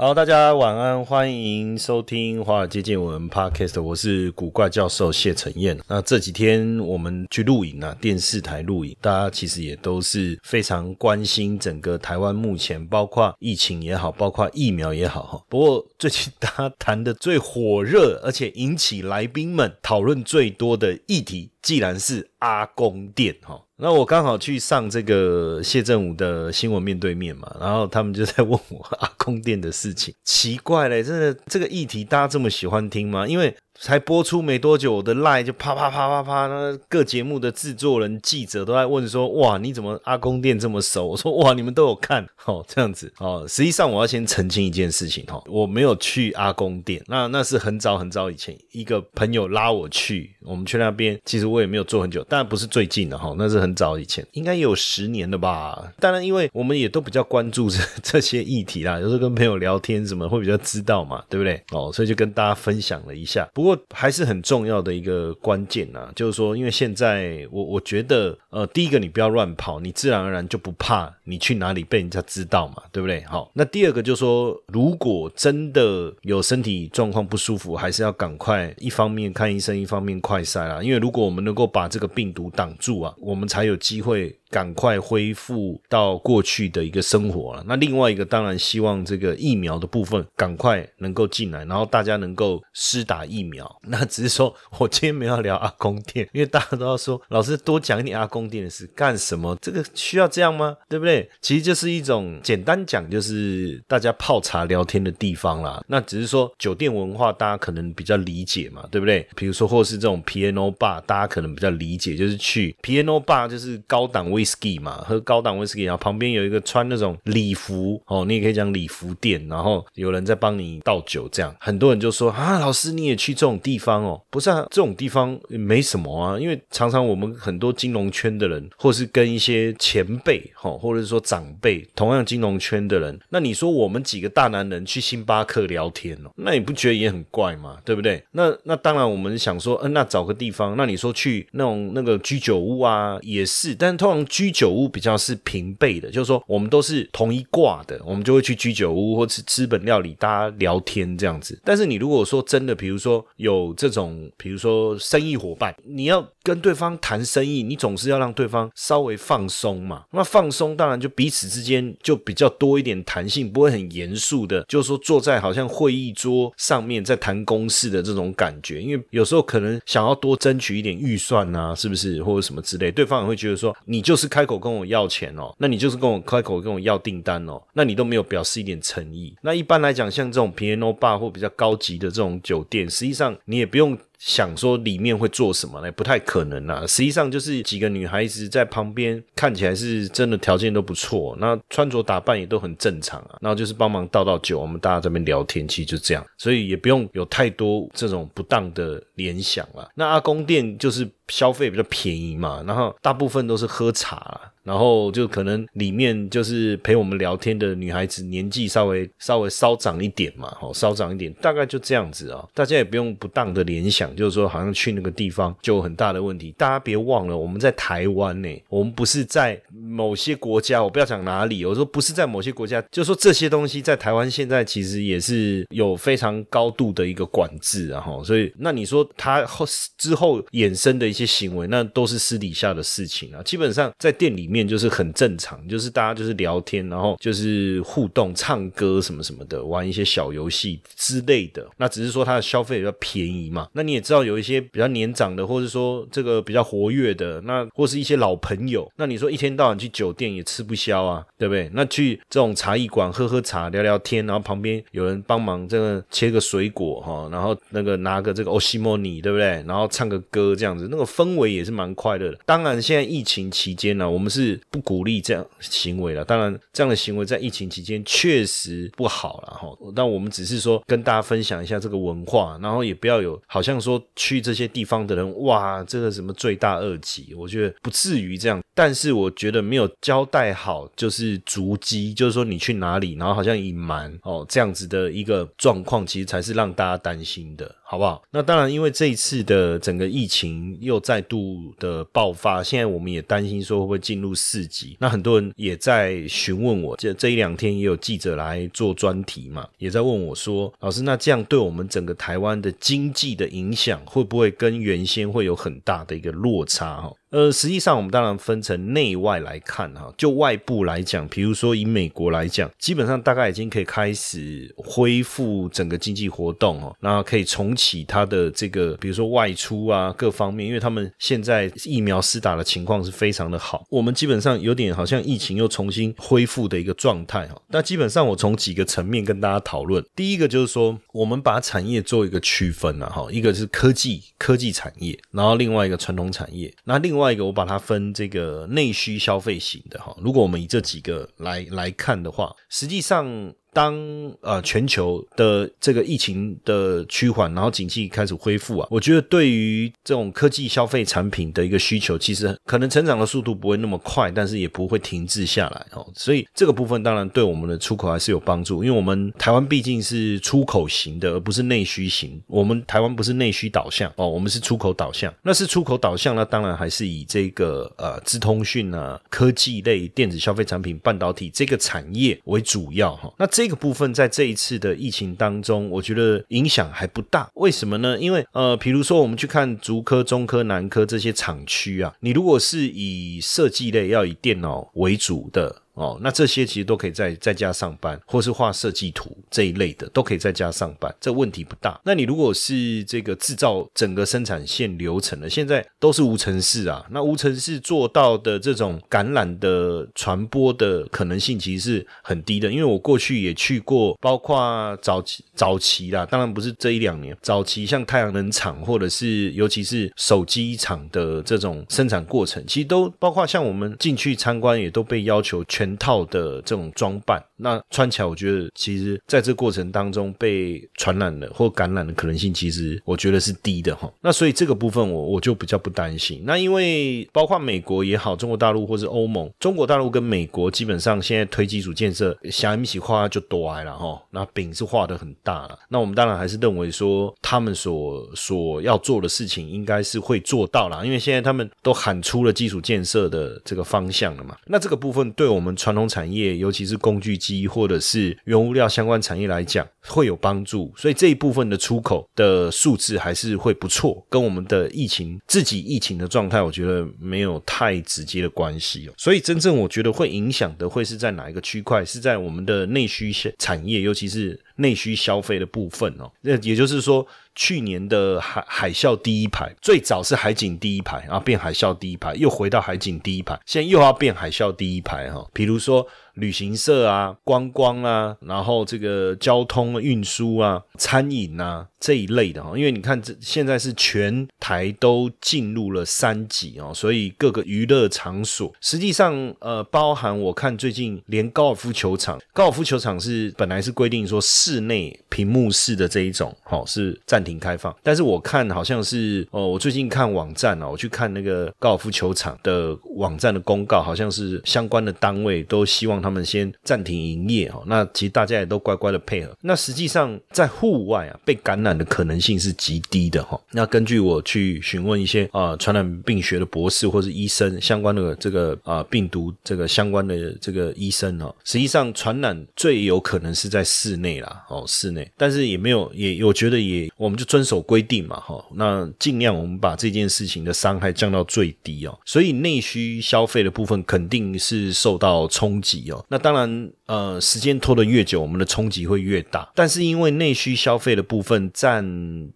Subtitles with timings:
[0.00, 5.78] 好，大家晚安，欢迎收听华尔街见闻 Podcast，我是古怪教授谢承彦。
[5.86, 15.44] 那这几天我们去录影啊，电视台录影，大家其实也都是非常关心整个台湾目前，包括疫情也好，包括疫苗也好哈。
[15.50, 23.60] 不过最近大家谈的最火热，而且引起来宾们讨论最多的议题，既然是阿公店哈。
[23.80, 33.26] 那我刚好去上这个谢振武的新闻面对面嘛，然后他们就在问我阿公店的事情，奇怪嘞，真的这个议题大家这么喜欢听吗？
[33.26, 33.56] 因为。
[33.80, 55.90] 才播出没多久，我的赖就啪啪啪啪啪，那各节目的制作人、记者都在问说：“哇，你怎么阿公店这么熟？”我说：“哇，你们都有看， 哦，这样子哦。”实际上，我要先澄清一件事情哈，我没有去阿公店，那那是很早很早以前一个朋友拉我去，我们去那边，其实我也没有做很久，当然不是最近的哈，那是很早以前，应该有十年了吧。
[55.98, 61.58] 当然，因为我们也都比较关注这这些议题啦，有时候跟朋友聊天什么会比较知道嘛，对不对？
[61.72, 63.48] 哦，所以就跟大家分享了一下。
[63.54, 63.69] 不过。
[63.90, 73.22] 还是很重要的一个关键啊，就是说，因为现在我我觉得，呃，第一个你不要乱跑，你自然而然就不怕你去哪里被人家知道嘛，对不对？
[73.24, 84.36] 好，那第二个就是说，如果真的有身体状况不舒服，还是要赶快一方面看医生，一方面快筛啦，因为如果我们能够把这个病毒挡住啊，我们才有机会。
[84.50, 87.64] 赶快恢复到过去的一个生活了。
[87.66, 93.60] 那另外一个当然希望这个疫苗的部分赶快能够进来，然后大家能够施打疫苗。
[93.86, 99.56] 那只是说我今天没有聊阿公店，因为大家都要说老师多讲一点阿公店的事干什么？
[99.62, 100.76] 这个需要这样吗？
[100.88, 101.30] 对不对？
[101.40, 105.80] 其实就是一种简单讲，就是大家泡茶聊天的地方啦。
[105.86, 109.24] 那只是说酒店文化大家可能比较理解嘛，对不对？
[109.36, 114.39] 比如说或是这种 piano bar，大家可能比较理解，就是去 piano bar 就是高档位。
[114.40, 124.20] Whisky 嘛，喝高档 whisky，然后旁边有一个穿那种礼服哦，你也可以讲礼服店，然后有人在帮你倒酒，这样很多人就说啊，老师你也去这种地方哦？
[124.30, 137.78] 不是啊，这种地方没什么啊，因为常常我们很多金融圈的人，或是跟一些前辈哈，或者是说长辈，同样金融圈的人，那你说我们几个大男人去星巴克聊天哦，那你不觉得也很怪吗？
[137.84, 138.22] 对不对？
[138.32, 144.26] 那那当然我们想说，嗯，那找个地方，那你说去那种那个居酒屋啊，也是，但通常。
[144.30, 151.60] 居酒屋比较是平辈的，就是说我们都是同一挂的，我们就会去居酒屋或是资本料理，大家聊天这样子。
[151.64, 160.04] 但是你如果说真的，比如说有这种，比如说生意伙伴，你要跟对方谈生意，你总是要让对方稍微放松嘛。
[160.12, 168.80] 那放松当然就彼此之间就比较多一点弹性，不会很严肃的，就是说坐在好像会议桌上面在谈公事的这种感觉。
[168.80, 174.19] 因为有时候可能想要多争取一点预算啊，是不是或者什么之类，对方也会觉得说你就。
[174.20, 179.34] 是开口跟我要钱哦，那你就是跟我开口跟我要订单哦，那你都没有表示一点诚意。
[179.40, 183.96] 那一般来讲，像这种 piano bar 或比较高级的这种酒店，实际上你也不用。
[184.20, 185.90] 想说里面会做什么呢？
[185.92, 186.86] 不太可能啊。
[186.86, 193.38] 实际上就是几个女孩子在旁边，看起来是真的条件都不错，那穿着打扮也都很正常啊。
[193.40, 199.88] 然后就是帮忙倒倒酒，我们大家这边聊天，其实就这样，所以也不用有太多这种不当的联想了。
[199.94, 204.38] 那阿公店就是消费比较便宜嘛，然后大部分都是喝茶。
[204.70, 212.46] 然后就可能里面就是陪我们聊天的女孩子，年纪稍微稍微稍长一点嘛，哦，稍长一点，大概就这样子啊。
[212.54, 216.54] 大家也不用不当的联想，就是说好像去那个地方就有很大的问题。
[216.56, 228.22] 大家别忘了，我们在台湾呢，我们不是在某些国家，我不要讲哪里，我说不是在某些国家，就说这些东西在台湾现在其实也是有非常高度的一个管制啊，哈。
[228.22, 229.66] 所以那你说他后
[229.98, 233.42] 之后衍生的一些行为，那都是私底下的事情啊。
[233.42, 234.59] 基本上在店里面。
[234.66, 241.66] 就是很正常，就是大家就是聊天，然后就是互动、唱歌什么什么的，玩一些小游戏之类的。
[241.76, 243.68] 那只是说它的消费比较便宜嘛。
[243.72, 251.70] 那你也知道有一些比较年长的，或者说这个比较活跃的，那或是一些老朋友，那你说一天到晚去酒店也吃不消啊，对不对？
[251.72, 259.62] 那去这种茶艺馆喝喝茶、聊聊天，然后旁边有人帮忙这个切个水果哈，然后那个拿个这个欧西莫尼，对不对？
[259.66, 262.38] 然后唱个歌这样子，那个氛围也是蛮快乐的。
[262.46, 266.24] 当然，现在疫情期间呢，我们是是不鼓励这样行为了。
[266.24, 269.68] 当然，这样的行为在疫情期间确实不好了哈。
[269.94, 278.60] 但我们只是说跟大家分享一下这个文化，然后也不要有好像说去这些地方的人哇，这个什么罪大恶极，我觉得不至于这样。
[278.74, 287.74] 但是我觉得没有交代好，就是足迹，就是说你去哪里，然后好像隐瞒哦，这样子的一个状况，其实才是让大家担心的。
[287.90, 288.22] 好不好？
[288.30, 294.96] 那当然，因为这一次的整个疫情又再度的爆发，现在我们也担心说会不会进入四级。
[295.00, 307.12] 那很多人也在询问我，这这一两天也有记者来做专题嘛，也在问我说：“老师，那这样对我们整个台湾的经济的影响，会不会跟原先会有很大的一个落差？”哈。
[307.30, 310.12] 呃，实际上我们当然分成内外来看哈。
[310.16, 323.86] 就外部来讲，比如说以美国来讲，基本上大概已经可以开始恢复整个经济活动哦，那可以重启它的这个，比如说外出啊各方面，因为他们现在疫苗施打的情况是非常的好。
[323.90, 327.62] 我们基本上有点好像疫情又重新恢复的一个状态哈。
[327.68, 337.19] 那基本上我从几个层面跟大家讨论，第一个就是说，我们把产业做一个区分了哈，一个是科技科技产业，然后另外一个传统产业，那另外。
[337.20, 340.16] 另外一个，我把它分这个内需消费型的哈。
[340.22, 343.52] 如果我们以这几个来来看的话，实际上。
[343.72, 343.94] 当
[344.40, 356.06] 呃全球的这个疫情的趋缓，然后经济开始恢复啊，我觉得对于这种科技消费产品的一个需求，其实可能成长的速度不会那么快，但是也不会停滞下来哦。
[356.14, 362.40] 所以这个部分当然对我们的出口还是有帮助，因为我们台湾毕竟是出口型的，而不是内需型。
[362.46, 365.32] 我们台湾不是内需导向哦，我们是出口导向。
[365.42, 373.32] 那是出口导向，那当然还是以这个呃资通讯啊、科技类电子消费产品、半导体这个产业为主要哈。
[373.38, 377.46] 那这这个部分在这一次的疫情当中，我觉得影响还不大。
[377.56, 378.18] 为什么呢？
[378.18, 385.82] 因为呃，比如说我们去看竹科、中科、南科这些厂区啊，你如果是以设计类要以电脑为主的。
[386.00, 392.00] 哦，那这些其实都可以在在家上班，或是画设计图这一类的，都可以在家上班，这问题不大。
[392.04, 402.72] 那你如果是这个制造整个生产线流程的，现在都是无尘室啊，那无尘室做到的这种感染的传播的可能性其实是很低的。
[402.72, 415.89] 因为我过去也去过，包括早期早期啦，当然不是这一两年，早期像太阳能厂或者是尤其是手机厂的这种生产过程，其实都包括像我们进去参观，也都被要求全。
[415.90, 424.10] 全套的这种装扮，那穿起来，我觉得其实在这过程当中被传染的或感染的可能性，其实我觉得是低的哈。
[424.20, 426.42] 那所以这个部分我我就比较不担心。
[426.44, 434.22] 那因为包括美国也好，中国大陆或是欧盟，中国大陆跟美国基本上现在推基础建设，想一起画就多来了哈。
[434.30, 435.76] 那饼是画的很大了。
[435.88, 444.56] 那我们当然还是认为说，他们所所要做的事情应该是会做到了，因为现在他们都喊出了基础建设的这个方向了嘛。
[444.66, 445.76] 那这个部分对我们。
[445.80, 450.92] 传统产业，尤其是工具机或者是原物料相关产业来讲，会有帮助。
[450.94, 459.14] 所以这一部分的出口的数字还是会不错，跟我们的疫情自己疫情的状态，我觉得没有太直接的关系哦。
[459.16, 462.04] 所以真正我觉得会影响的，会是在哪一个区块？
[462.04, 466.30] 是在我们的内需产业，尤其是内需消费的部分哦。
[466.42, 467.26] 那也就是说。
[467.56, 475.46] 去年的海海啸第一排，最早是海景第一排，然后变海啸第一排，又回到海景第一排，现在又要变海啸第一排哈。
[475.52, 476.06] 比如说。
[476.34, 506.30] 旅行社啊，观光啊，然后这个交通运输啊，餐饮啊这一类的哈，因为你看这现在是全台都进入了三级哦，所以各个娱乐场所实际上呃，包含我看最近连高尔夫球场，高尔夫球场是本来是规定说室内屏幕式的这一种，好是暂停开放，但是我看好像是哦，我最近看网站啊，我去看那个高尔夫球场的网站的公告，好像是相关的单位都希望他。
[506.30, 509.52] 他们先暂停营业哦，那其实大家也都乖乖的配合。
[509.62, 513.60] 那实际上在户外啊，被感染的可能性是极低的哈。
[513.72, 532.16] 那根据我去询问一些啊传染病学的博士或是医生相关的这个啊病毒这个相关的这个医生哦，实际上传染最有可能是在室内啦，哦，室内，但是也没有，也我觉得也，我们就遵守规定嘛，哈，那尽量我们把这件事情的伤害降到最低哦。
[532.24, 536.24] 所以内需消费的部分肯定是受到冲击哦。
[536.28, 539.70] 那当然，呃，时间拖得越久，我们的冲击会越大。
[539.74, 542.04] 但是因为内需消费的部分占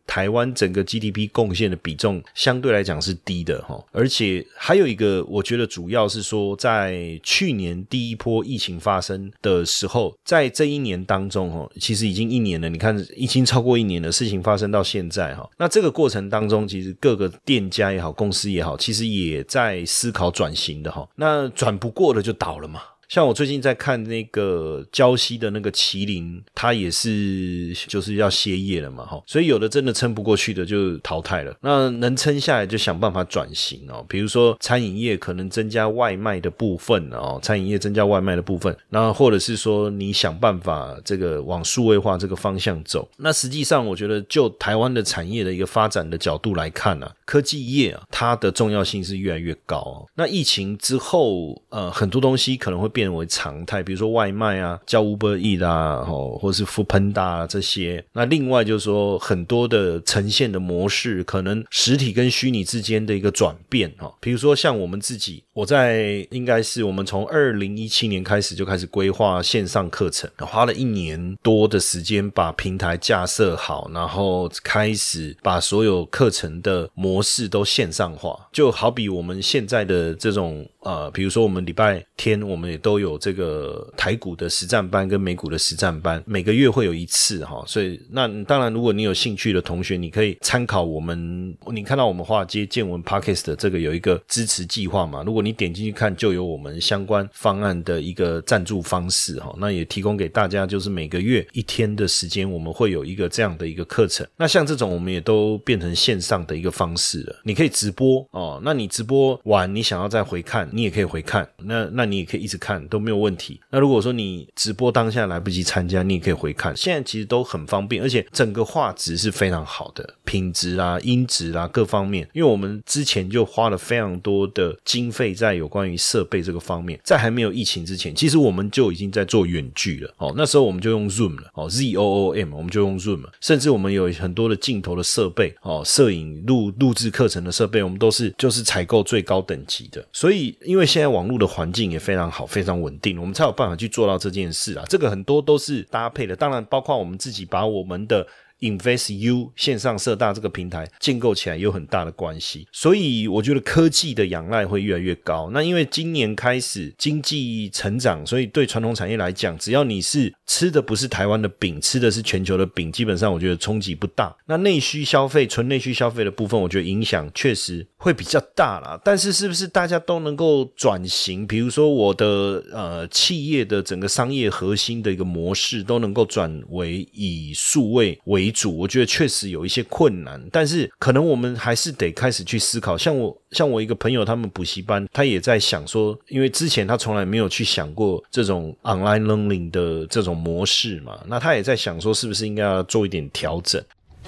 [0.07, 22.81] 台湾整个 GDP 贡献的比重相对来讲是低的哈，而且还有一个，我觉得主要是说，在去年第一波疫情发生的时候，在这一年当中哈，其实已经一年了，你看已经超过一年的事情发生到现在哈，那这个过程当中，其实各个店家也好，公司也好，其实也在思考转型的哈，那转不过的就倒了嘛。
[23.09, 31.55] 像我最近在看那个胶西的那个麒麟，它也是就是要歇业了嘛，哈，所以有的真的撑不过去的就淘汰了。
[31.61, 43.09] 那能撑下来就想办法转型哦，比如说餐饮业可能增加外卖的部分哦，餐饮业增加外卖的部分，那或者是说你想办法这个往数位化这个方向走。
[43.17, 50.07] 那实际上我觉得就台湾的产业的一个发展的角度来看呢，科技业啊它的重要性是越来越高。
[50.15, 53.05] 那疫情之后，呃，很多东西可能会变。
[53.15, 58.05] 为常态，比如说外卖啊，叫 Uber E 啦，哦，或是 f o o p a n d a 这些。
[58.13, 64.13] 那另外就是说，很多的呈现的模式，可能实体跟虚拟之间的一个转变哈。
[64.21, 78.37] 比如说像我们自己，我在应该是我们从二零一七年开始就开始规划线上课程，花了一年多的时间把平台架设好，然后开始把所有课程的模模式都线上化。
[78.53, 83.05] 就好比我们现在的这种呃，比如说我们礼拜天我们也都。
[83.05, 95.23] 有这个台股的实战班跟美股的实战班，每个月会有一次哈，所以那当然，如果你有兴趣的同学，你可以参考我们，你看到我们华尔街见闻 Podcast 的这个有一个支持计划嘛？
[95.23, 104.27] 如果你点进去看，就有我们相关方案的一个赞助方式哈，那也提供给大家，就是每个月一天的时间，我们会有一个这样的一个课程。
[104.39, 112.75] 那像这种，我们也都变成线上的一个方式了，你可以直播哦，那你直播完，你想要再回看，你也可以回看，那那你也可以一直看。
[112.89, 113.61] 都没有问题。
[113.71, 116.77] 那如果说你直播当下来不及参加，你也可以回看。
[116.77, 122.29] 现在其实都很方便，而且整个画质是非常好的，品质啊、音质啊各方面。
[122.33, 130.15] 因为我们之前就花了非常多的经费在有关于设备这个方面，在还没有疫情之前，其实我们就已经在做远距了。
[130.19, 133.33] 哦，那时候我们就用 Zoom 了，哦，Z O O M，我们就用 Zoom 了。
[133.41, 140.07] 甚至我们有很多的镜头的设备，哦，摄影录录制课程的设备，我们都是就是采购最高等级的。
[140.13, 142.81] 所以，因为现在网络的环境也非常好，非常。
[142.81, 144.85] 稳定，我们才有办法去做到这件事啊！
[144.89, 148.27] 这个很多都是搭配的，当然包括我们自己把我们的。
[148.61, 155.51] InvestU 线上社大这个平台建构起来有很大的关系，所以我觉得科技的仰赖会越来越高。
[155.53, 164.35] 那因为今年开始经济成长，所以对传统产业来讲，只要你是吃的不是台湾的饼，吃的是全球的饼，基本上我觉得冲击不大。
[164.47, 168.99] 那内需消费、纯内需消费的部分，我觉得影响确实会比较大啦。
[169.05, 171.47] 但是是不是大家都能够转型？
[171.47, 182.97] 比如说我的呃企业的整个商业核心的一个模式都能够转为以数位为主，我觉得确实有一些困难，但是可能我们还是得开始去思考。
[182.97, 193.83] 像我，像我一个朋友，他们补习班，他也在想说，因为之前他从来没有去想过这种 online learning 的这种模式嘛，那他也在想说，是不是应该要做一点调整。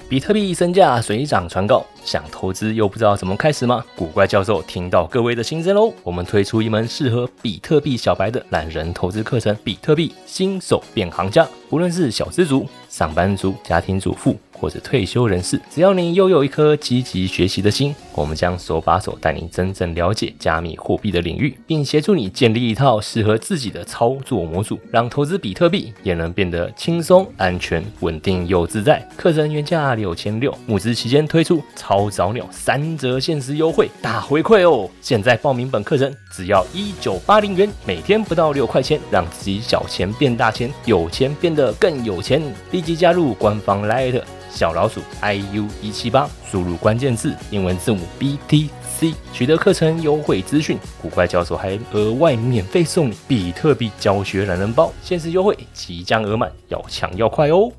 [0.09, 3.83] 比特币身价水涨船高，想投资又不知道怎么开始吗？
[3.93, 12.65] 古怪教授听到各位的心声喽，我们推出一门适合比特币小白的懒人投资课程——比特币新手变行家，无论是小资族、
[12.97, 14.35] 上班族、家庭主妇。
[14.59, 29.07] 或者退休人士，只要你拥有一颗积极学习的心，我们将手把手带你真正了解加密货币的领域，并协助你建立一套适合自己的操作模组，让投资比特币也能变得轻松、安全、稳定又自在。
[29.15, 34.89] 课程原价六千六，募资期间推出超早鸟三折限时优惠，大回馈哦！
[35.01, 42.39] 现在报名本课程只要一九八零元，每天不到六块钱，让自己小钱变大钱，有钱变得更有钱。
[42.69, 44.21] 立即加入官方 Light。
[44.51, 50.77] 小老鼠 iu 一七八，输入关键字英文字母 btc，取得课程优惠资讯。
[51.01, 57.71] 古怪教授还额外免费送你比特币教学懒人包，限时优惠即将额满，要抢要快哦！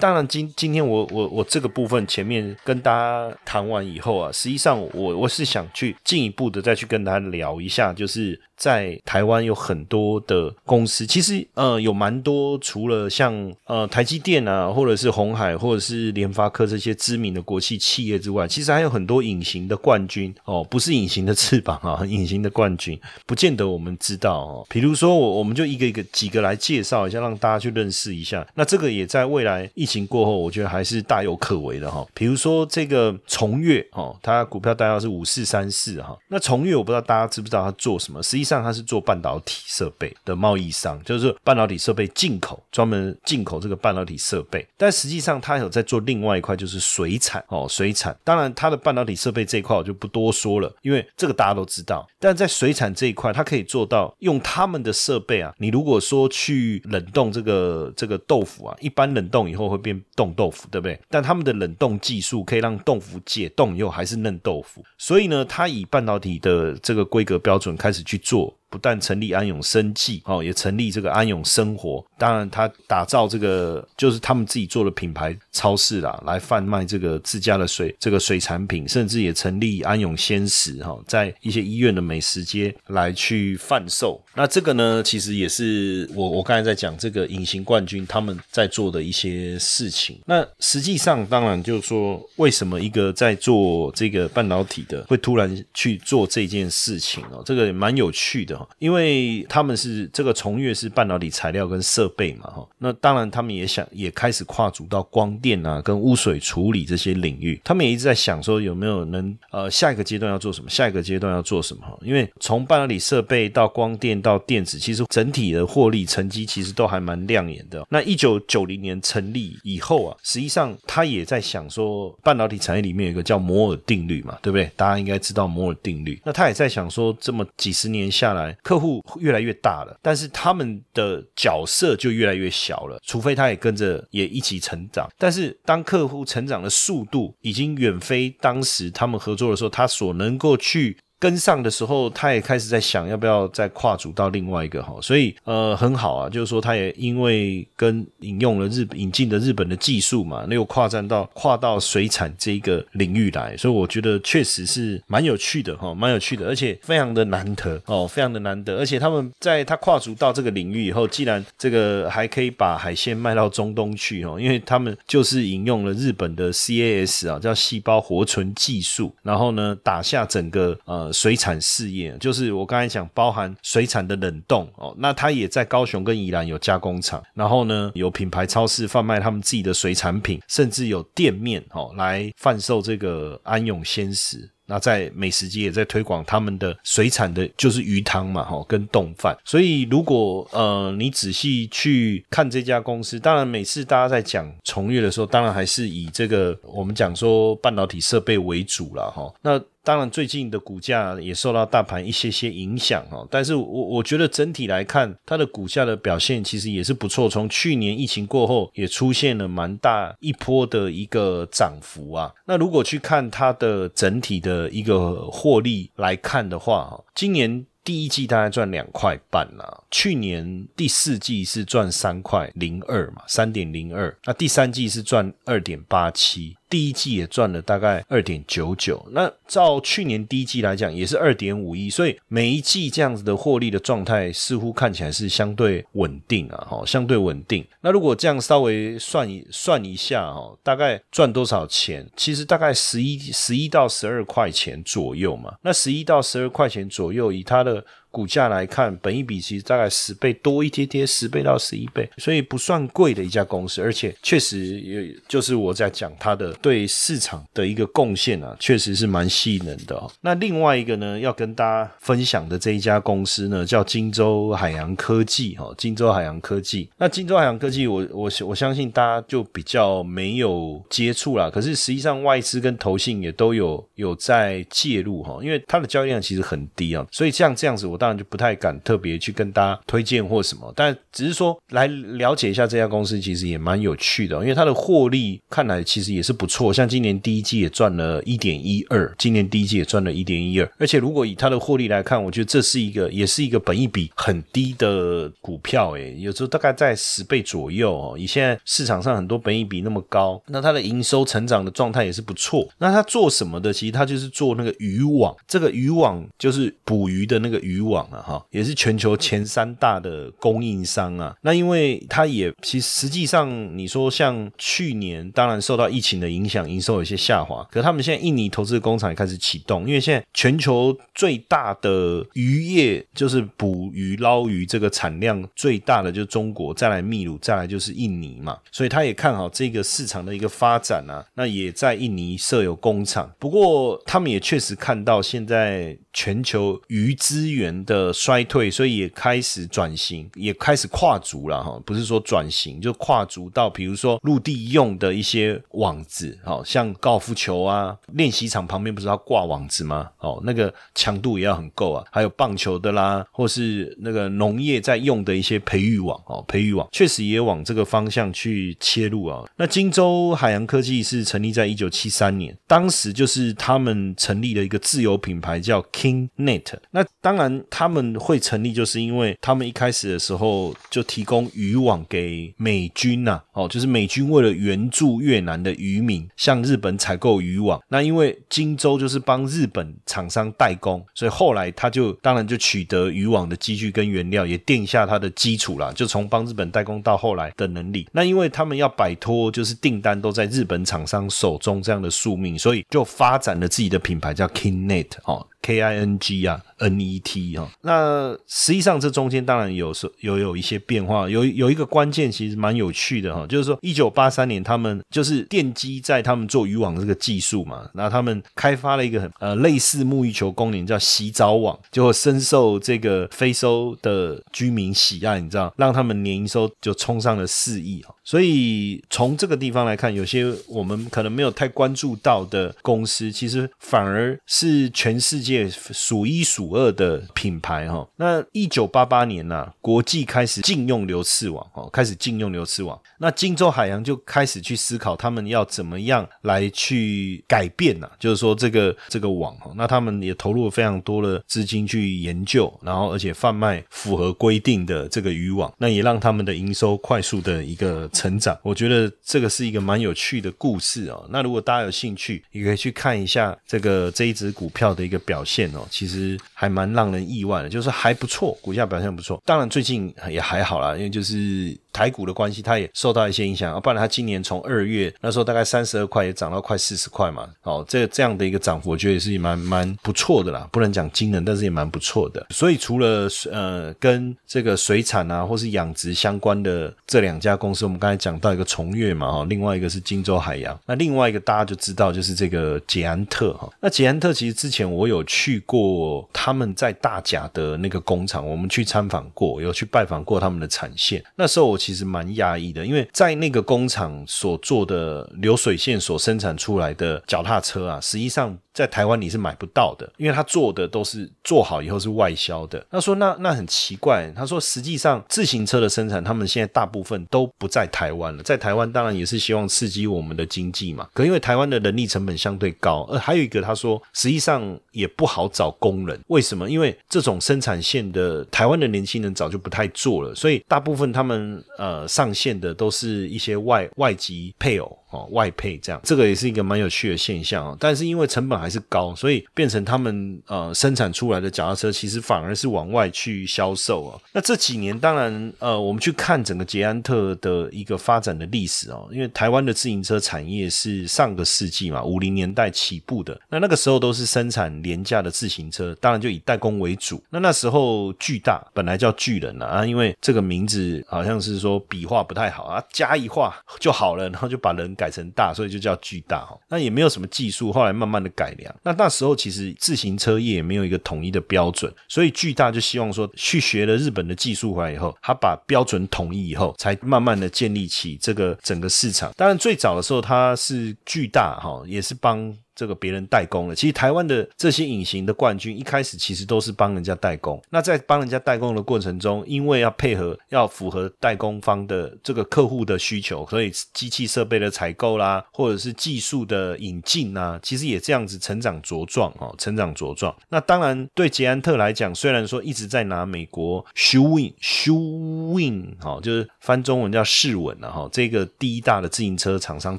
[0.00, 24.66] 当然今今天我我我这个部分前面跟大家谈完以后啊，实际上我我是想去进一步的再去跟大家聊一下，就是在台湾有很多的公司，其实呃有蛮多，除了像呃台积电啊，或者是红海，或者是联发科这些知名的国际企业之外，其实还有很多隐形的冠军哦，不是隐形的翅膀啊，隐形的冠军，不见得我们知道哦。
[24.68, 28.46] 比如说我我们就一个一个几个来介绍一下，让大家去认识一下。
[28.54, 32.06] 那这个也在未来疫情过后，我觉得还是大有可为的哈。
[32.14, 36.16] 比如说这个崇越哦，它股票代号是五四三四哈。
[36.28, 38.22] 那崇越我不知道大家知不知道它做什么？
[38.22, 44.66] 实际上它是做半导体设备的贸易商，就是半导体设备进口，专门进口这个半导体设备。
[44.76, 48.16] 但实际上它有在做另外一块，就是水产哦，水产。
[48.22, 52.06] 当然它的半导体设备这一块我就不多说了，因为这个大家都知道。
[52.18, 55.52] 但在水产这一块，它可以做到用他们的设备啊。
[55.58, 61.00] 你如果说去冷冻这个这个豆腐啊，一般冷冻以后会变冻豆腐，对不对？
[61.08, 68.56] 但他们的冷冻技术可以让豆腐解冻以后还是嫩豆腐，所以呢，它以半导体的这个规格标准开始去做。
[68.70, 72.02] 不但成立安永生计哦，也成立这个安永生活。
[72.16, 84.22] 当然，他打造这个就是他们自己做的品牌超市啦，来贩卖这个自家的水这个水产品，甚至也成立安永鲜食哈，在一些医院的美食街来去贩售。
[84.34, 90.20] 那这个呢，其实也是我我刚才在讲这个隐形冠军他们在做的一些事情。
[90.26, 97.42] 那实际上，当然就是说，为什么一个在做这个半导体的会突然去做这件事情哦？
[97.44, 98.59] 这个蛮有趣的。
[98.78, 111.82] 因为他们是这个重月是半导体材料跟设备嘛，哈，那当然他们也想也开始跨足到光电啊跟污水处理这些领域，他们也一直在想说有没有能呃下一个阶段要做什么，下一个阶段要做什么？
[111.82, 117.86] 哈因为从半导体设备到光电到电子，其实整体的获利成绩其实都还蛮亮眼的。
[117.88, 124.70] 那一九九零年成立以后啊，实际上他也在想说，半导体产业里面有一个叫摩尔定律嘛，对不对？
[124.76, 126.20] 大家应该知道摩尔定律。
[126.24, 128.49] 那他也在想说，这么几十年下来。
[128.62, 132.98] 客户越来越大了，但是他们的角色就越来越小了。
[133.02, 140.96] 除非他也跟着也一起成长，但是当客户成长的速度已经远非当时他们合作的时候，他所能够去。
[141.20, 171.09] 跟上的时候，他也开始在想要不要再跨组到另外一个哈，所以呃很好啊，就是说他也因为跟引用了日引进的日本的技术嘛，那又跨站到跨到水产这一个领域来，所以我觉得确实是蛮有趣的哈，蛮有趣的，而且非常的难得哦，非常的难得，而且他们在他跨足到这个领域以后，既然这个还可以把海鲜卖到中东去哦，因为他们就是引用了日本的 CAS 啊，叫细胞活存技术，然后呢打下整个呃。
[171.12, 184.50] 水产事业就是我刚才讲，包含水产的冷冻哦，那它也在高雄跟宜兰有加工厂，然后呢有品牌超市贩卖他们自己的水产品，甚至有店面哦来贩售这个安永鲜食。
[184.66, 189.36] 那在美食街也在推广他们的水产的，就是鱼汤嘛，哈，跟冻饭。
[189.44, 199.28] 所以如果呃你仔细去看这家公司，当然每次大家在讲重越的时候，当然还是以这个我们讲说半导体设备为主了，哈。
[199.42, 203.26] 那当然，最近的股价也受到大盘一些些影响哦。
[203.30, 207.28] 但是我我觉得整体来看，它的股价的表现其实也是不错。
[207.28, 212.32] 从去年疫情过后，也出现了蛮大一波的一个涨幅啊。
[212.46, 224.14] 那如果去看它的整体的一个获利来看的话，今年第一季大概赚两块半啦，去年第四季是赚三块零二嘛，三点零二。
[224.24, 226.56] 那第三季是赚二点八七。
[226.70, 237.66] 第一季也赚了大概二点九九，那照去年第一季来讲也是二点五亿，所以每一季这样子的获利的状态似乎看起来是相对稳定啊，哈，相对稳定。
[237.80, 242.08] 那如果这样稍微算一算一下，哈，大概赚多少钱？
[242.16, 245.56] 其实大概十一十一到十二块钱左右嘛。
[245.62, 247.84] 那十一到十二块钱左右，以它的。
[248.10, 260.02] 股价来看，本一比其实大概十倍多一些些，十倍到十一倍，所以不算贵的一家公司，而且确实也就是我在讲它的对市场的一个贡献啊，确实是蛮吸引人的。
[260.20, 266.90] 那另外一个呢，要跟大家分享的这一家公司呢，叫金州海洋科技哈，金州海洋科技。
[266.98, 277.99] 那金州海洋科技，我我我相信大家就比较没有接触啦，可是实际上外资跟投信也都有有在介入哈，因为它的交易量其实很低啊，所以像这样子我。
[278.00, 298.16] 当然就不太敢特别去跟大家推荐或什么，但只是说来了解一下这家公司，其实也蛮有趣的，因为它的获利看来其实也是不错，像今年第一季也赚了一点一二，今年第一季也赚了一点一二，而且如果以它的获利来看，我觉得这是一个也是一个本益比很低的股票，诶，有时候大概在十倍左右哦。
[298.16, 302.66] 以现在市场上很多本益比那么高，那它的营收成长的状态也是不错。
[302.78, 303.72] 那它做什么的？
[303.72, 311.34] 其实它就是做那个渔网，这个渔网就是捕鱼的那个渔网啊，哈，也是全球前三大的供应商啊。
[311.42, 317.66] 那因为它也其实实际上你说像去年，当然受到疫情的影响，营收有些下滑。
[317.70, 328.58] 可他们现在印尼投资的工厂也开始启动，因为现在全球最大的渔业就是捕鱼捞鱼，这个产量最大的就是中国，再来秘鲁，再来就是印尼嘛。
[328.70, 331.24] 所以他也看好这个市场的一个发展啊。
[331.34, 341.80] 那也在印尼设有工厂，不过他们也确实看到现在全球鱼资源的衰退，所以也开始转型，也开始跨足了哈。
[341.84, 350.10] 不是说转型，就跨足到比如说陆地用的一些网子，好像高尔夫球啊，练习场旁边不是要挂网子吗？
[350.18, 352.04] 哦，那个强度也要很够啊。
[352.10, 359.44] 还有棒球的啦，或是那个农业在用的一些培育网哦，培育网确实也往这个方向去切入啊。
[359.56, 366.74] 那荆州海洋科技是成立在一九七三年，当时就是他们成立了一个自有品牌叫 KingNet。
[366.90, 377.80] 那当然他们会成立，就是因为他们一开始的时候就提供渔网给美军呐，哦，就是美军为了援助越南的渔民，向日本采购渔网。
[377.88, 388.06] 那因为荆州就是帮日本厂商代工，所以后来他就当然就取得渔网的机具跟原料，也定下它的基础啦，就从帮日本代工到后来的能力。
[388.12, 395.46] 那因为他们要摆脱就是订单都在日本厂商手中这样的宿命，所以就发展了自己的品牌叫 KingNet 哦。
[395.62, 425.68] K I N G 啊，N E T 哈，那实际上这中间当然有时有有一些变化，有有一个关键其实蛮有趣的哈，就是说一九八三年他们就是奠基在他们做渔网这个技术嘛，那他们开发了一个很呃类似沐浴球功能叫洗澡网，就深受这个非洲的居民喜爱，你知道，让他们年营收就冲上了四亿哈，所以从这个地方来看，有些我们可能没有太关注到的公司，其实反而是全世界。
[425.92, 438.08] 数一数二的品牌哈，那一九八八年呢，国际开始禁用流刺网哦，开始禁用流刺网，那荆州海洋就开始去思考他们要怎么样来去改变呢？
[438.18, 448.56] 就是说这个这个网哈，那他们也投入了非常多的资金去研究，然后而且贩卖符合规定的这个渔网，那也让他们的营收快速的一个成长。
[448.62, 451.26] 我觉得这个是一个蛮有趣的故事哦。
[451.30, 455.44] 那如果大家有兴趣，也可以去看一下这个这一只股票的一个表。
[455.44, 459.42] 现哦，其实还蛮让人意外的，就是还不错，股价表现不错。
[459.44, 463.80] 当然最近也还好啦，因为就是台股的关系，它也受到一些影响。
[463.80, 467.48] 不然它今年从二月那时候大概三十二块，也涨到快四十块嘛。
[467.62, 470.68] 哦，这这样的一个涨幅，我觉得也是蛮蛮不错的啦。
[470.70, 472.46] 不能讲惊人，但是也蛮不错的。
[472.50, 480.78] 所以除了呃跟这个水产啊或是养殖相关的这两家公司，我们刚才讲到一个重越嘛，哈，另外一个是荆州海洋。
[480.84, 483.72] 那另外一个大家就知道就是这个捷安特哈。
[483.80, 485.24] 那捷安特其实之前我有。
[485.30, 491.22] 去过他们在大甲的那个工厂，我们去参访过，有去拜访过他们的产线。
[491.36, 498.58] 那时候我其实蛮讶异的，因为在那个工厂所做的流水线所生产出来的脚踏车啊，实际上。
[498.72, 502.84] 在台湾你是买不到的，因为他做的都是做好以后是外销的。
[502.90, 508.42] 他说那那很奇怪，他说实际上自行车的生产，他们现在大部分都不在台湾了。
[508.42, 516.18] 在台湾当然也是希望刺激我们的经济嘛，可因为台湾的人力成本相对高，而还有一个他说实际上也不好找工人。
[516.28, 516.70] 为什么？
[516.70, 524.96] 因为这种生产线的台湾的年轻人早就不太做了，所以大部分他们呃上线的都是一些外外籍配偶。
[525.10, 527.76] 哦，外配这样，这个也是一个蛮有趣的现象啊。
[527.80, 534.20] 但是因为成本还是高，所以变成他们呃生产出来的脚踏车，其实反而是往外去销售啊。
[534.32, 543.36] 那这几年，当然呃，我们去看整个捷安特的一个发展的历史哦，因为台湾的自行车产业是上个世纪嘛，五零年代起步的。
[543.48, 547.20] 那那个时候都是生产廉价的自行车，当然就以代工为主。
[547.30, 554.96] 那那时候巨大本来叫巨人啊，因为这个名字好像是说笔画不太好啊，加一画就好了，然后就把人。
[555.00, 556.54] 改成大，所以就叫巨大哈。
[556.68, 558.74] 那也没有什么技术，后来慢慢的改良。
[558.82, 569.32] 那那时候其实自行车业也没有一个统一的标准，所以巨大就希望说去学了日本的技术回来以后，他把标准统一以后，才慢慢的建立起这个整个市场。
[569.36, 572.54] 当然最早的时候它是巨大哈，也是帮。
[572.80, 573.74] 这个别人代工了。
[573.74, 577.60] 其实台湾的这些隐形的冠军一开始其实都是帮人家代工。
[577.68, 590.34] 那在帮人家代工的过程中，因为要配合要符合代工方的这个客户的需求，所以机器设备的采购啦，或者是技术的引进啊，其实也这样子成长茁壮哦，成长茁壮。
[590.48, 599.98] 那当然对捷安特来讲，虽然说一直在拿美国 Showin Showin 哈，就是翻中文叫世稳了哈，这个第一大的自行车厂商，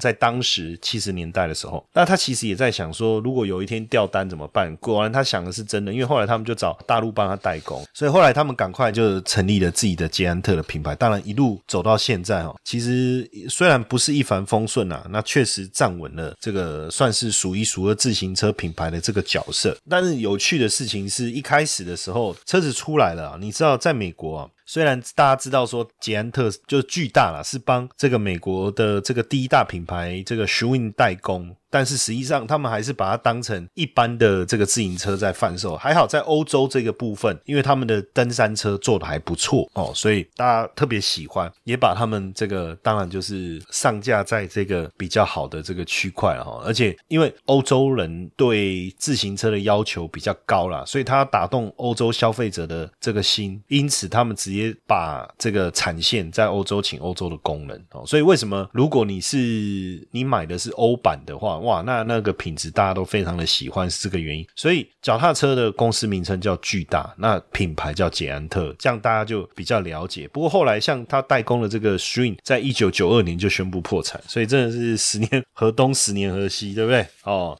[0.00, 4.74] 在当时七十年代的时候，那他其实也在想说，如果有一天掉单怎么办？
[4.76, 10.96] 果然他想的是真的，因为后来他们就找大陆帮他代工，所以后来他们赶快就成立了自己的捷安特的品牌。
[10.96, 19.76] 当然一路走到现在哦，其实虽然不是一帆风顺啊，那确实站稳了这个算是数一数二自行车品牌的这个角色。
[19.88, 24.48] 但是有趣的事情是一开始的时候车子出来了，你知道在美国啊。
[24.66, 31.56] 虽然大家知道说捷安特就巨大了，是帮这个美国的这个第一大品牌这个 Showin 代工。
[31.72, 35.74] 但是实际上，他们还是把它当成一般的这个自行车在贩售。
[35.74, 46.60] 还好在欧洲这个部分，因为他们的登山车做的还不错哦，所以大家特别喜欢，也把他们这个当然就是上架在这个比较好的这个区块哈。
[46.62, 58.04] 而且因为欧洲人对自行车的要求比较高啦，所以他打动欧洲消费者的这个心，因此他们直接把这个产线在欧洲请欧洲的工人哦。
[58.06, 61.58] 所以为什么如果你是你买的是欧版的话？
[61.58, 64.46] 哇，那那个品质大家都非常的喜欢，是这个原因。
[64.54, 70.28] 所以脚踏车的公司名称叫巨大，那品牌叫捷安特，这样大家就比较了解。
[70.28, 77.06] 不过后来像他代工的这个 String，在一九九二年就宣布破产，所以真的是十年河东，十年河西，对不对？
[77.24, 77.58] 哦。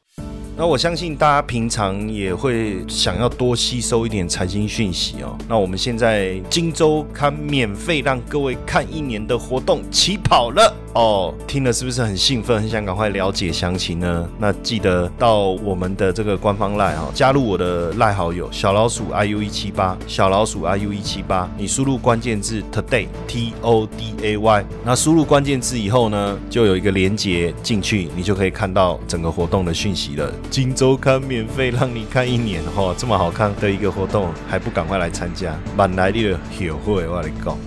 [0.55, 5.35] 那我相信大家平常也会想要多吸收一点财经讯息哦。
[5.49, 14.29] 那我们现在荆州看免费让各位看一年的活动起跑了哦，听了是不是很兴奋，很想赶快了解详情呢？
[14.37, 30.31] 那记得到我们的这个官方赖哈，加入我的赖好友小老鼠 iu 一七八，小老鼠 iu 一七八，你输入关键字 today t o d a y，那输入关键字以后呢，就有一个连接进去，你就可以看到整个活动的讯息了。
[30.49, 35.57] 金周刊免费让你看一年哈，这么好看的一个活动，还不赶快来参加？
[35.75, 36.19] 满来的
[36.59, 37.57] 友会，我来讲。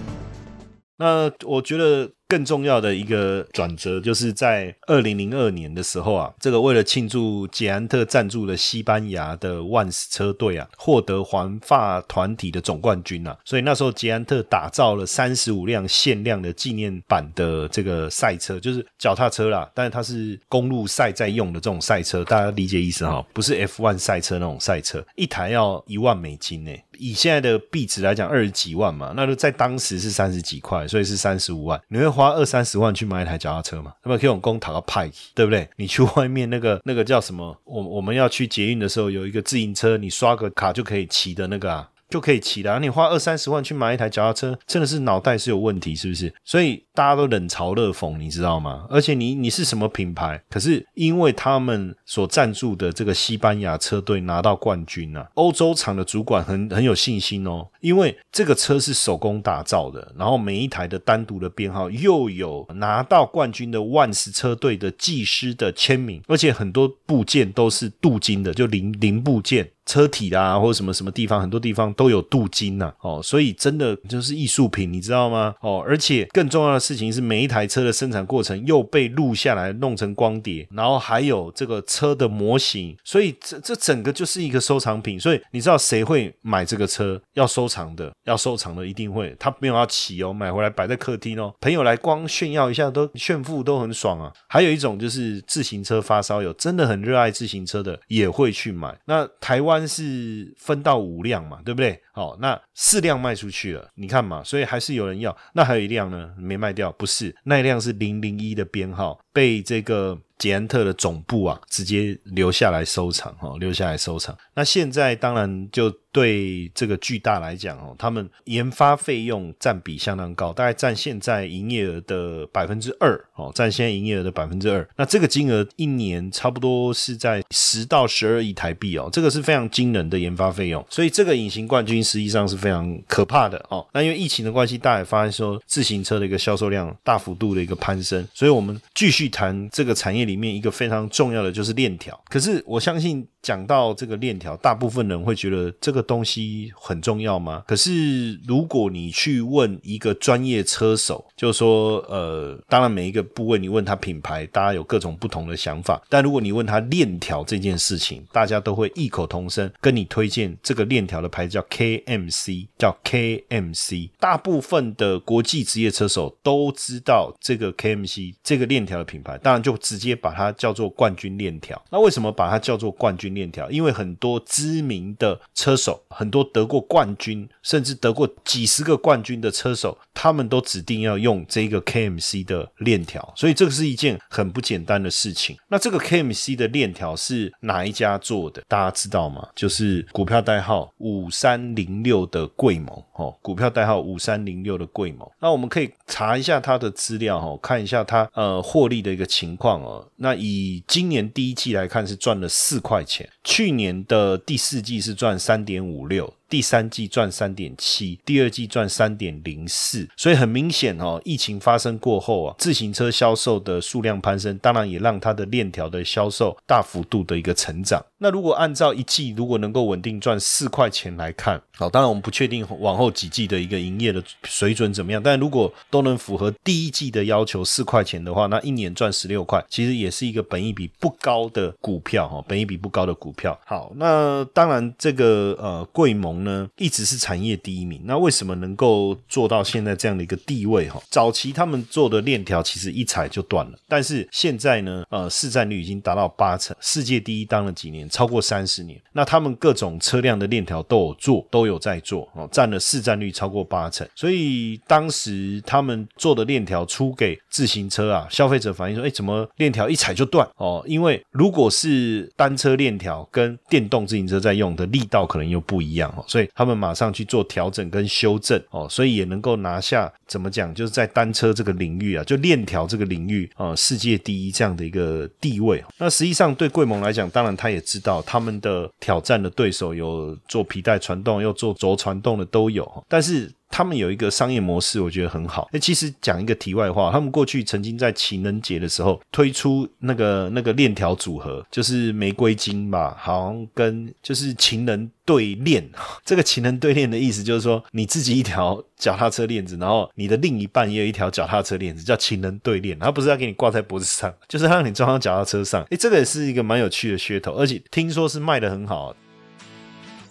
[0.99, 2.16] 那我觉得。
[2.29, 32.17] 更重要的一个转折，就是在二零零二年的时候啊，这个为了庆祝捷安特赞助了西班牙的万斯车队啊，获得环法团体的总冠军啊，所以那时候捷安特打造了三十五辆限量的纪念版的这个赛车，就是脚踏车啦，但是它是公路赛在用的这种赛车，大家理解意思哈，不是 F1 赛车那种赛车，一台要一万美金呢，以现在的币值来讲，二十几万嘛，那就在当时是三十几块，所以是三十五万，你会。
[32.17, 33.93] 花二三十万去买一台脚踏车嘛？
[34.03, 35.69] 那么可以用公讨个派，对不对？
[35.77, 37.55] 你去外面那个那个叫什么？
[37.65, 41.87] 我我们要去捷运的时候，有一个自行车，你刷个卡就可以骑的那个啊。
[42.09, 46.33] 就可以骑了，你花二三十万去买一台脚踏车，真的是脑袋是有问题，是不是？
[46.45, 48.87] 所以大家都冷嘲热讽，你知道吗？
[48.89, 50.41] 而且你你是什么品牌？
[50.49, 69.71] 可是因为他们所赞助的这个西班牙车队拿到冠军啊，欧洲厂的主管很很有信心哦，因为这个车是手工打造的，然后每一台的单独的编号又有拿到冠军的万斯车队的技师的签名，而且很多部件都是镀金的，就零零部件。
[69.87, 75.55] 车体啦，或者什么什么地方，很多地方都有镀金呐，哦，所以真的就是艺术品，你知道吗？
[75.61, 85.19] 哦，而且更重要的事情是，每一台车的生产过程又被录下来，弄成光碟，然后还有这个车的模型，所以这这整个就是一个收藏品。
[85.21, 87.23] 所以你知道谁会买这个车？
[87.35, 94.33] 要收藏的，要收藏的一定会，他没有要骑哦，买回来摆在客厅哦，朋友来光炫耀一下都炫富都很爽啊。
[94.49, 98.93] 还有一种就是自行车发烧友，真的很热爱自行车的也会去买。
[99.05, 99.76] 那台湾。
[99.79, 102.01] 但是分到五辆嘛，对不对？
[102.13, 105.37] 好，那四辆卖出去了，你看嘛，所以还是有人要。
[105.53, 110.19] 那还有一辆呢，没卖掉，不是那一辆是零零一的编号，被这个。
[110.39, 114.37] 捷安特的总部啊，直接留下来收藏哈，留下来收藏。
[114.55, 124.87] 那现在当然就对这个巨大来讲哦，他们研发费用占比相当高，大概占现在营业额的百分之二哦，占现在营业额的百分之二。
[124.97, 130.85] 那这个金额一年差不多是在十到十二亿台币哦，这个是非常惊人的研发费用。
[130.91, 133.87] 所以这个隐形冠军实际上是非常可怕的哦。
[133.93, 140.27] 那因为疫情的关系，大家也发现说自行车的一个销售量大幅度的一个攀升，所以我们继续谈这个产业。
[140.27, 147.65] 里面一个非常重要的就是链条，可是我相信讲到这个链条，大部分人会觉得这个东西很重要吗？
[147.67, 156.01] 可是如果你去问一个专业车手，就说呃，当然每一个部位你问他品牌，大家有各种不同的想法。
[156.09, 164.11] 但如果你问他链条这件事情，大家都会异口同声跟你推荐这个链条的牌子叫 KMC，叫 KMC。
[164.19, 171.81] 大部分的国际职业车手都知道这个 KMC 这个链条的品牌，当然就直接把它叫做冠军链条。
[171.91, 173.71] 那为什么把它叫做冠军链条？
[173.71, 185.57] 因为很多知名的车手，很多得过冠军，甚至得过几十个冠军的车手，他们都指定要用这个 KMC 的链条，所以这个是一件很不简单的事情。
[185.69, 188.63] 那这个 KMC 的链条是哪一家做的？
[188.67, 189.49] 大家知道吗？
[189.55, 195.29] 就是股票代号五三零六的贵盟哦，股票代号五三零六的贵盟。
[195.41, 200.07] 那我们可以查一下它的资料哦，看一下它呃获利的一个情况哦。
[200.17, 206.33] 那以今年第一季来看，是赚了四块钱，去年的第四季是赚三点五六。
[206.49, 218.05] 第三季赚三点七，第二季赚三点零四，所以很明显哦，疫情发生过后啊，自行车销售的数量攀升，当然也让它的链条的销售大幅度的一个成长。
[218.19, 233.59] 那如果按照一季如果能够稳定赚四块钱来看，好，当然我们不确定往后几季的一个营业的水准怎么样，但如果都能符合第一季的要求四块钱的话，那一年赚十六块，其实也是一个本益比不高的股票哈，本益比不高的股票。
[233.67, 241.03] 好，那当然这个呃贵盟呢一直是产业第一名，那为什么能够做到现在这样的一个地位哈？
[241.11, 248.07] 早期他们做的链条其实一踩就断了，但是现在呢呃市占率已经达到八成，世界第一当了几年。
[248.09, 254.09] 超过三十年，那他们各种车辆的链条都有做，都有在做哦，占了市占率超过八成。
[254.15, 275.83] 所以当时他们做的链条出给自行车啊，消费者反映说：“哎，怎么链条一踩就断？”哦，因为如果是单车链条跟电动自行车在用的力道可能又不一样哦，所以他们马上去做调整跟修正哦，所以也能够拿下怎么讲，就是在单车这个领域啊，就链条这个领域啊，世界第一这样的一个地位。
[275.97, 277.83] 那实际上对贵盟来讲，当然他也。
[277.87, 283.49] 知道他们的挑战的对手有做皮带传动，又做轴传动的都有，但是。
[283.69, 285.69] 他们有一个商业模式，我觉得很好。
[285.73, 295.87] 那其实讲一个题外话，他们过去曾经在情人节的时候推出那个那个链条组合，就是玫瑰金吧，好像跟就是情人对链。
[296.25, 302.99] 这个情人对链的意思就是说，你自己一条脚踏车链子，然后你的另一半也有一条脚踏车链子，叫情人对链。
[302.99, 305.83] 他不是要给你挂在脖子上，就是让你装到脚踏车上。
[305.91, 309.15] 诶，这个也是一个蛮有趣的噱头，而且听说是卖的很好。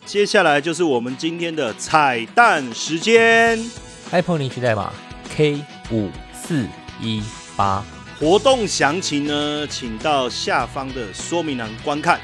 [0.06, 3.60] 接下来就是我们今天的彩蛋时间
[4.12, 4.94] ，Apple 领取代码
[5.30, 5.60] K
[5.92, 6.68] 五四
[7.02, 7.24] 一
[7.58, 7.84] 八，
[8.20, 12.20] 活动详情呢，请到下方的说明栏观看。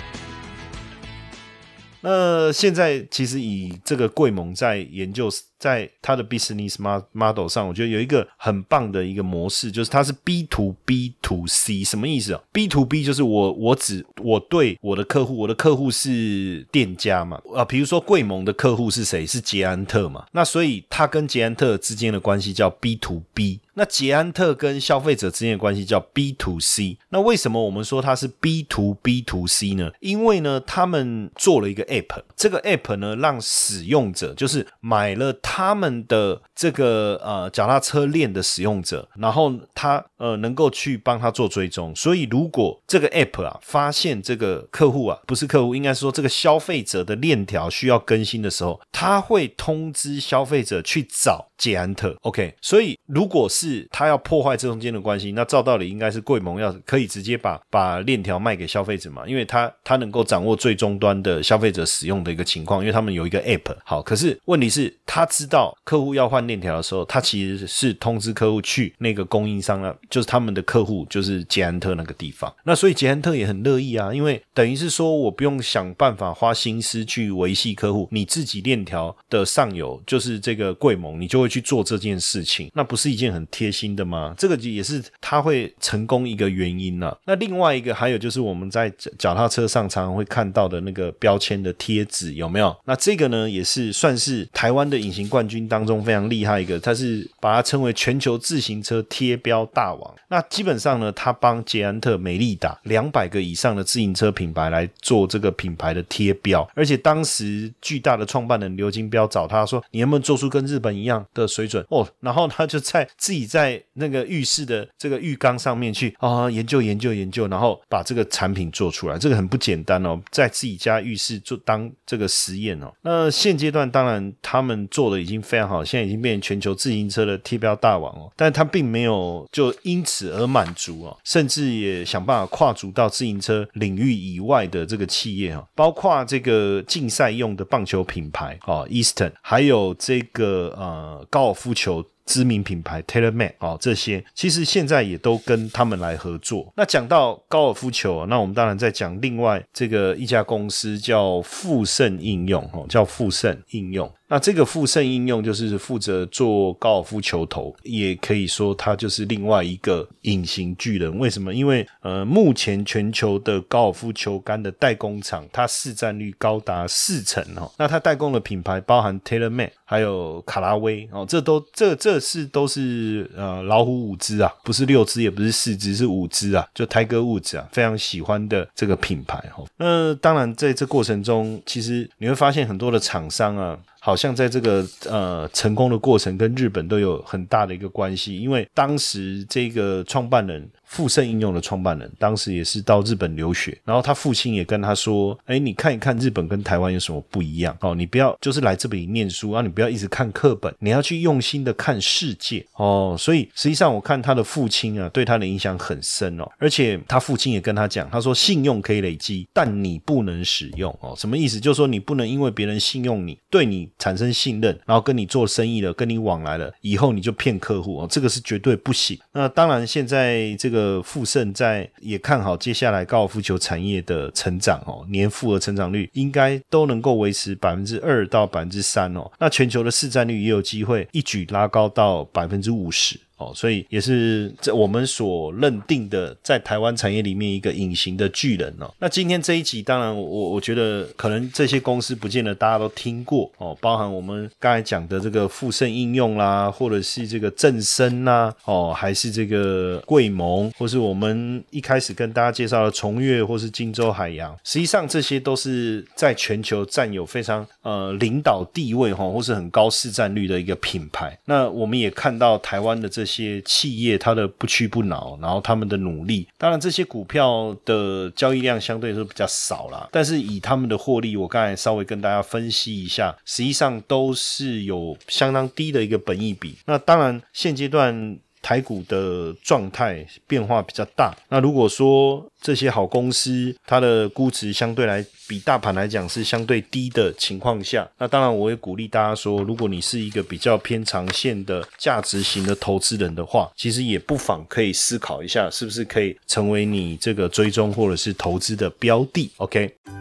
[2.02, 5.30] 那现在其实以这个贵盟在研究。
[5.62, 6.78] 在它的 business
[7.12, 19.24] model 上，我觉得有一个很棒的一个模式，就是它是 B to B to C，什么意思啊？B to B 就是我我只我对我的客户，我的客户是店家嘛，啊，比如说贵盟的客户是谁？
[19.24, 20.26] 是捷安特嘛？
[20.32, 26.97] 那所以它跟捷安特之间的关系叫 B to B，那捷安特跟消费者之间的关系叫 B to C。
[27.10, 29.91] 那为什么我们说它是 B to B to C 呢？
[30.00, 35.32] 因为呢，他们做了一个 app，这个 app 呢，让使用者就是买了。
[35.54, 52.16] 他们的这个呃脚踏车链的使用者，然后他呃能够去帮他做追踪，所以如果这个 app 啊发现这个客户啊不是客户，应该说这个消费者的链条需要更新的时候，他会通知消费者去找捷安特。
[52.22, 63.76] OK，所以如果是他要破坏这中间的关系，那照道理应该是贵盟要可以直接把把链条卖给消费者嘛，因为他他能够掌握最终端的消费者使用的一个情况，因为他们有一个 app。
[63.84, 65.28] 好，可是问题是他。
[65.41, 72.54] 知道客户要换链条的时候，他其实是通知客户去那个供应商了，就是他们的客户就是捷安特那个地方。
[72.63, 84.36] 那所以捷安特也很乐意啊，因为等于是说我不用想办法花心思去维系客户，你自己链条的上游就是这个贵盟，你就会去做这件事情，那不是一件很贴心的吗？
[84.38, 87.17] 这个也是他会成功一个原因呢。
[87.25, 92.75] 那另外一个还有就是我们在脚踏车上常常会看到的那个标签的贴纸有没有？
[92.86, 95.31] 那这个呢也是算是台湾的隐形。
[95.32, 100.15] 冠军当中非常厉害一个，他是把它称为全球自行车贴标大王。
[100.28, 122.91] 那基本上呢，他帮捷安特、美利达两百个以上的自行车品牌来做这个品牌的贴标，而且当时巨大的创办人刘金彪找他说：“你能不能做出跟日本一样的水准？”哦，然后他就在自己在那个浴室的这个浴缸上面去啊研究研究研究，然后把这个产品做出来，这个很不简单哦，在自己家浴室做当这个实验哦。
[123.02, 142.06] 那现阶段当然他们做的已经非常好，现在已经变成全球自行车的贴标大王哦，但他并没有就因此而满足哦，甚至也想办法跨足到自行车领域以外的这个企业哦，包括这个竞赛用的棒球品牌哦，Eastern，还有这个呃高尔夫球。
[142.24, 146.72] 知名品牌 TaylorMade 哦，这些其实现在也都跟他们来合作。
[146.78, 154.10] 那讲到高尔夫球，那我们当然在讲另外这个一家公司叫富盛应用哦，叫富盛应用。
[154.32, 161.20] 那这个富盛应用就是负责做高尔夫球头，也可以说它就是另外一个隐形巨人。
[161.20, 161.54] 为什么？
[161.54, 167.69] 因为呃，目前全球的高尔夫球杆的代工厂，它市占率高达四成哦。
[167.77, 179.62] 那它代工的品牌包含 TaylorMade，还有卡拉威哦，这都这这是都是呃老虎五只啊，不是六只，也不是四只，是五只啊，就泰戈物质啊，非常喜欢的这个品牌哈。
[179.75, 183.77] 那当然在这过程中，其实你会发现很多的厂商啊。
[184.02, 190.69] 好像在这个呃成功的过程跟日本都有很大的一个关系，因为当时这个创办人。
[190.92, 211.58] 富盛应用的创办人当时也是到日本留学，然后他父亲也跟他说：“哎，你看一看日本跟台湾有什么不一样哦，你不要就是来这里念书啊，你不要一直看课本，你要去用心的看世界哦。”所以实际上我看他的父亲啊，对他的影响很深哦，而且他父亲也跟他讲，他说：“信用可以累积，但你不能使用哦。”什么意思？
[211.58, 219.17] 就是说你不能因为别人信用你，对你产生信任，然后跟你做生意了，跟你往来了，以后你就骗客户哦，这个是绝对不行。
[219.31, 220.81] 那当然，现在这个。
[220.82, 233.19] 呃，富盛在也看好接下来高尔夫球产业的成长哦，年复合成长率应该都能够维持百分之二到百分之三哦，那全球的市占率也有机会一举拉高到百分之五十。
[233.42, 238.94] 哦，所以也是在我们所认定的，在台湾产业里面一个隐形的巨人哦。
[239.00, 261.35] 那今天这一集，当然我我觉得可能这些公司不见得大家都听过哦，包含我们刚才讲的这个富盛应用啦，或者是这个正生啦，哦，还是这个贵盟，或是我们一开始跟大家介绍的崇越，或是荆州海洋，实际上这些都是在全球占有非常呃领导地位哈，或是很高市占率的一个品牌。
[261.46, 263.31] 那我们也看到台湾的这些。
[263.32, 276.75] 些企业它的不屈不挠，然后他们的努力，当然这些股票的交易量相对来说比较少啦，但是以他们的获利，我刚才稍微跟大家分析一下，实际上都是有相当低的一个本益比。
[276.86, 278.38] 那当然现阶段。
[278.62, 299.52] 台股的状态变化比较大，那如果说这些好公司它的估值相对来比大盘来讲是相对低的情况下，那当然我也鼓励大家说，如果你是一个比较偏长线的价值型的投资人的话，其实也不妨可以思考一下，是不是可以成为你这个追踪或者是投资的标的。
[299.58, 300.21] OK。